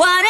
What 0.00 0.29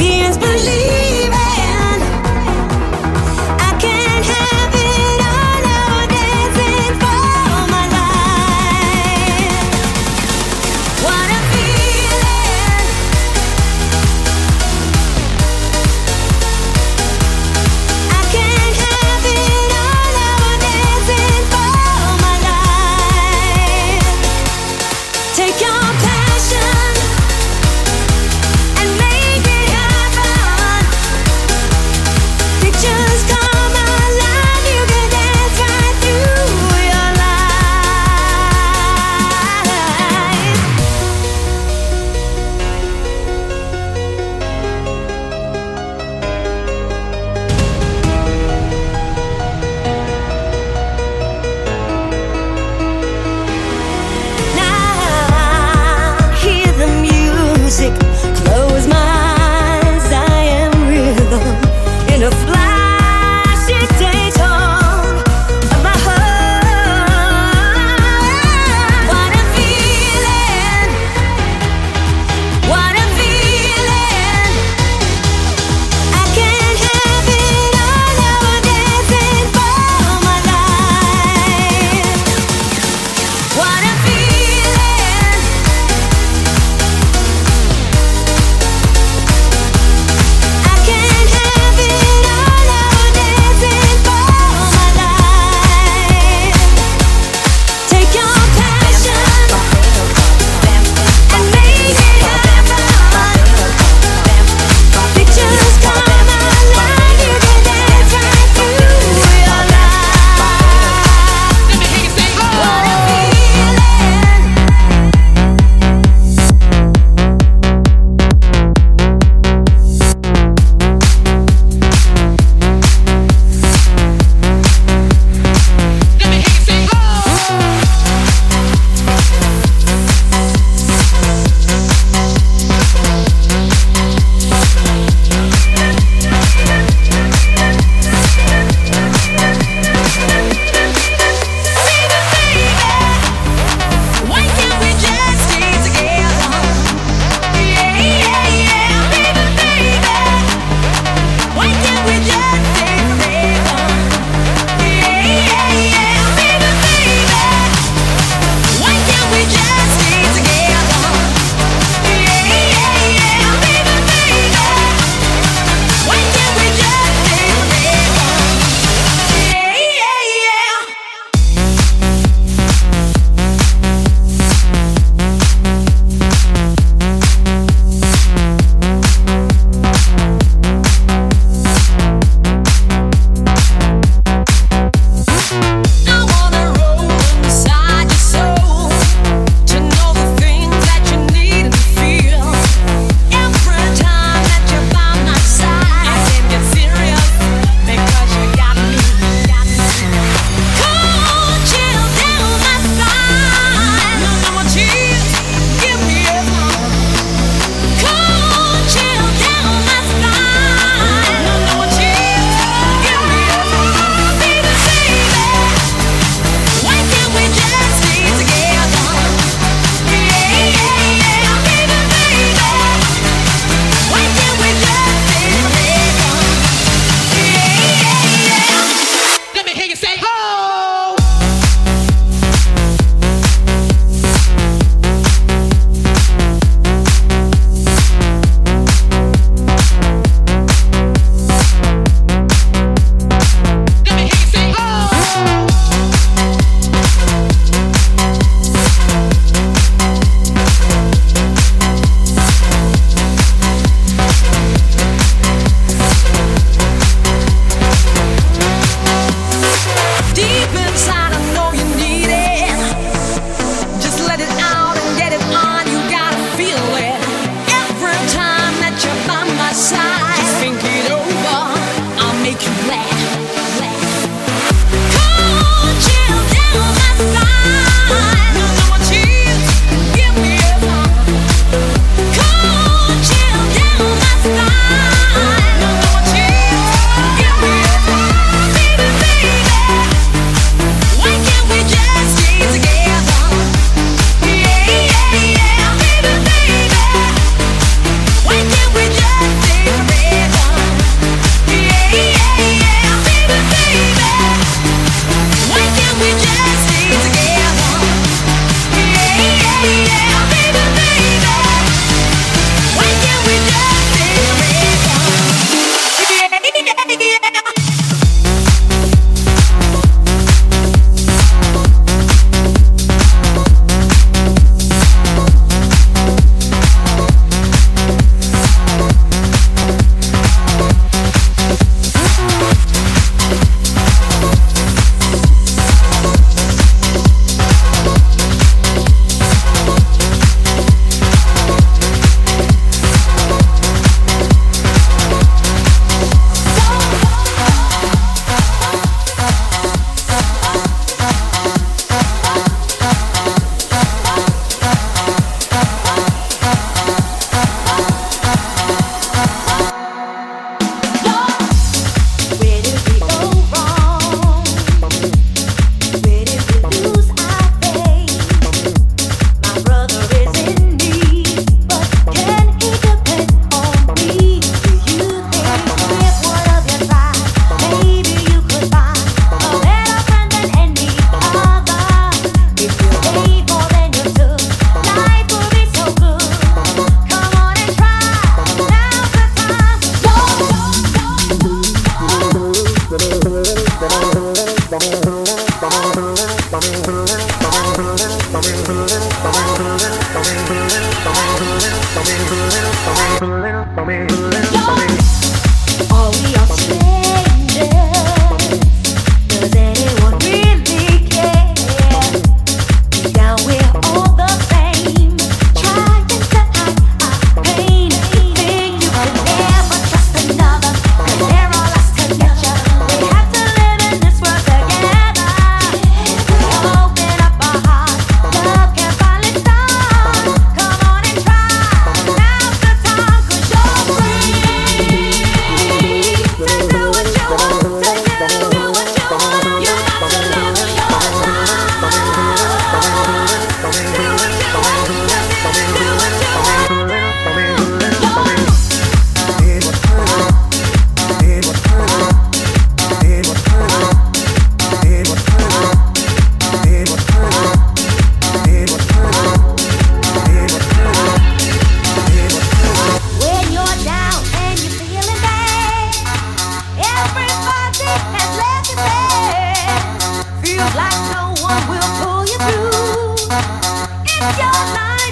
Europeans 0.00 0.38
believe 0.38 1.30
it. 1.30 1.49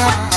As 0.00 0.27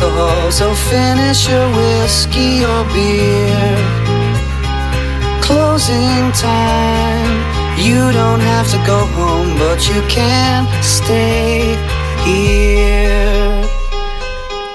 alcohol, 0.00 0.50
so 0.50 0.74
finish 0.74 1.48
your 1.48 1.68
whiskey 1.76 2.64
or 2.64 2.84
beer. 2.92 3.76
Closing 5.42 6.32
time, 6.32 7.32
you 7.78 8.12
don't 8.12 8.40
have 8.40 8.68
to 8.70 8.78
go 8.86 9.04
home, 9.18 9.58
but 9.58 9.88
you 9.88 10.00
can 10.08 10.66
stay 10.82 11.76
here. 12.24 13.64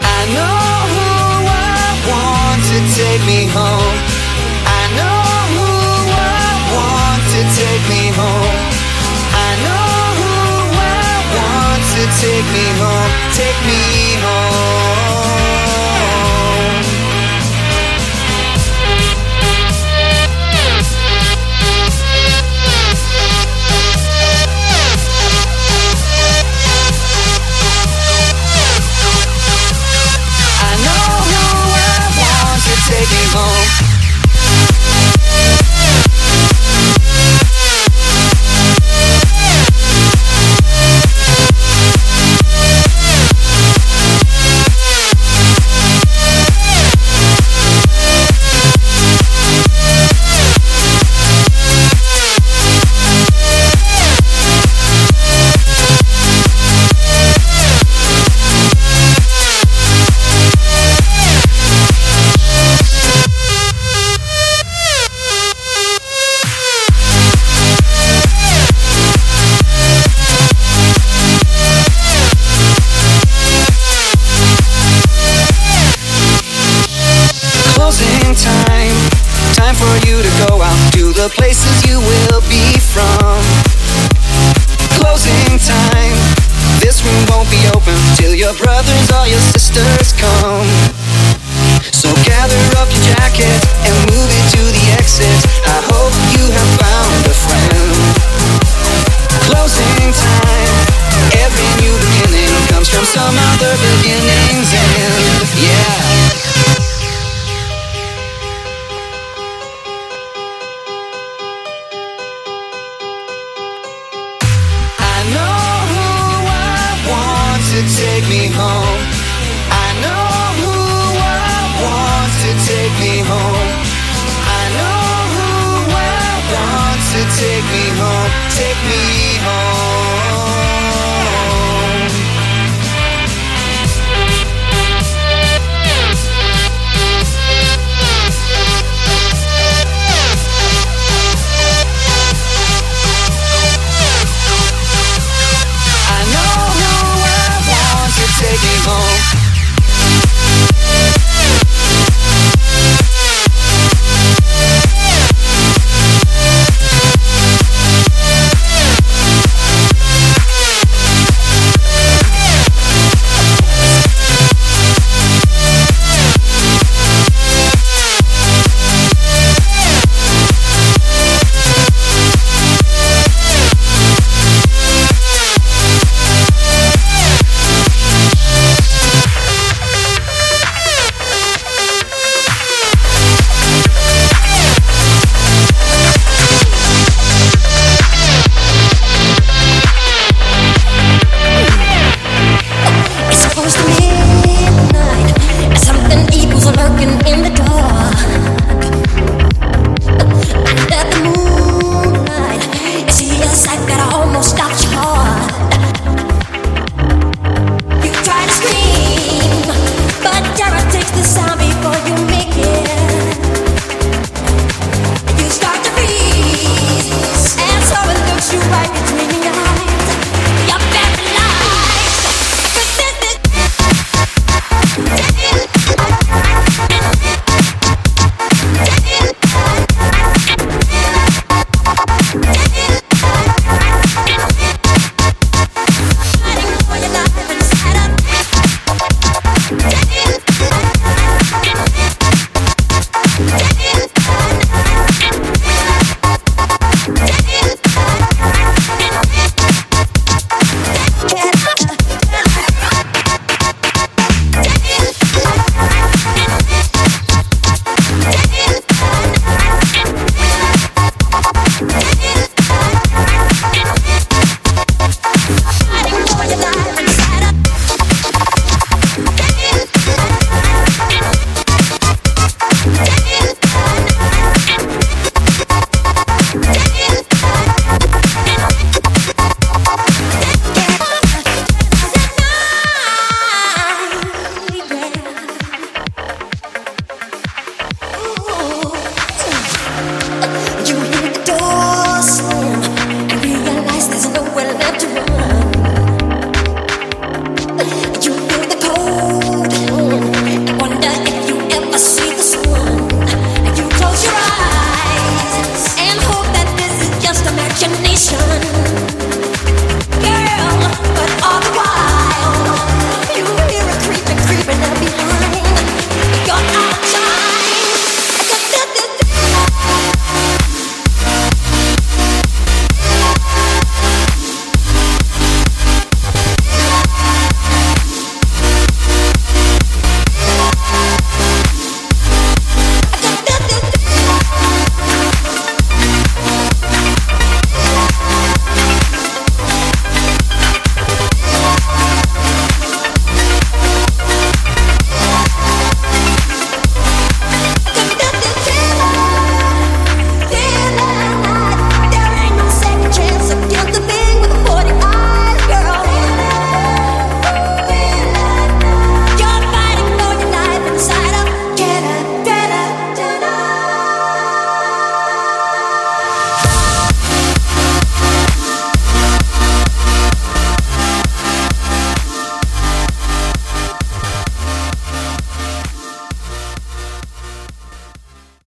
I 0.00 0.20
know 0.34 0.62
who 0.92 1.10
I 1.48 1.88
want 2.10 2.60
to 2.70 2.78
take 2.96 3.22
me 3.26 3.46
home. 3.46 4.11
take 12.20 12.46
me 12.52 12.66
home, 12.78 13.12
take 13.32 13.58
me 13.66 13.80
home. 14.22 15.32
I 30.64 30.76
know 30.84 31.06
who 31.26 31.42
I 31.74 32.00
want 32.18 32.62
to 32.62 32.74
take 32.88 33.10
me 33.10 33.24
home. 33.32 33.91